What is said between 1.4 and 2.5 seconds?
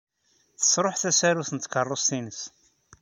n tkeṛṛust-nnes.